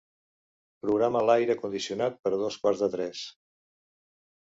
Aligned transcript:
Programa 0.85 1.21
l'aire 1.27 1.57
condicionat 1.61 2.19
per 2.25 2.35
a 2.39 2.43
dos 2.47 2.61
quarts 2.65 2.85
de 2.87 2.93
tres. 2.99 3.25